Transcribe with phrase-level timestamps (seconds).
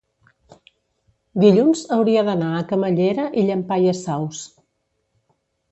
[1.43, 4.43] dilluns hauria d'anar a Camallera i Llampaies Saus.